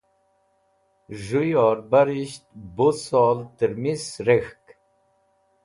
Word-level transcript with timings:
Z̃hũ 1.23 1.45
yorbarisht 1.51 2.45
bo 2.75 2.87
sol 3.05 3.37
tẽrmis 3.57 4.05
rek̃hk. 4.27 4.65